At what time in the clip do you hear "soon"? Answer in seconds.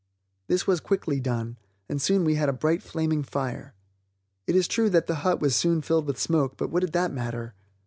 2.01-2.23, 5.55-5.83